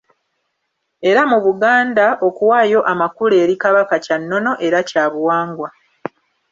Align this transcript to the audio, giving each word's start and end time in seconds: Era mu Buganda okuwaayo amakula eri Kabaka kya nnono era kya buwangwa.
Era 1.09 1.21
mu 1.31 1.37
Buganda 1.45 2.05
okuwaayo 2.27 2.79
amakula 2.91 3.35
eri 3.43 3.55
Kabaka 3.63 3.95
kya 4.05 4.17
nnono 4.21 4.51
era 4.65 4.79
kya 4.89 5.05
buwangwa. 5.13 5.69